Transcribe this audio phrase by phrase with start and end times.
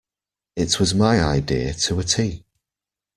[0.55, 2.43] It was my idea to a tee.